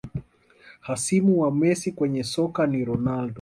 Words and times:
Hasimu 0.81 1.39
wa 1.41 1.51
Messi 1.51 1.91
kwenye 1.91 2.23
soka 2.23 2.67
ni 2.67 2.85
Ronaldo 2.85 3.29